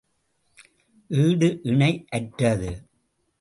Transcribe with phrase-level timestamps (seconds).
[1.09, 2.71] ஈடு இணை அற்றது.